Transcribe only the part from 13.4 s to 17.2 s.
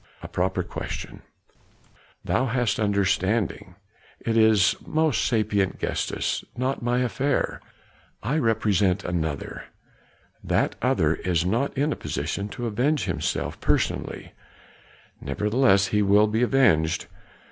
personally, nevertheless he will be avenged.